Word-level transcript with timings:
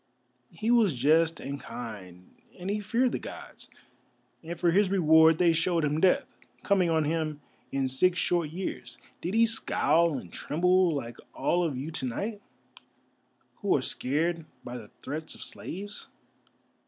He 0.49 0.71
was 0.71 0.95
just 0.95 1.39
and 1.39 1.59
kind, 1.59 2.33
and 2.57 2.71
he 2.71 2.79
feared 2.79 3.11
the 3.11 3.19
Gods, 3.19 3.69
and 4.43 4.59
for 4.59 4.71
his 4.71 4.89
reward 4.89 5.37
they 5.37 5.53
showed 5.53 5.85
him 5.85 6.01
Death, 6.01 6.25
coming 6.63 6.89
on 6.89 7.03
him 7.03 7.39
in 7.71 7.87
six 7.87 8.17
short 8.17 8.49
years. 8.49 8.97
Did 9.21 9.35
he 9.35 9.45
scowl 9.45 10.17
and 10.17 10.33
tremble, 10.33 10.91
like 10.95 11.17
all 11.35 11.63
of 11.63 11.77
you 11.77 11.91
to 11.91 12.05
night, 12.07 12.41
who 13.57 13.75
are 13.77 13.83
scared 13.83 14.47
by 14.63 14.75
the 14.75 14.89
threats 15.03 15.35
of 15.35 15.43
slaves? 15.43 16.07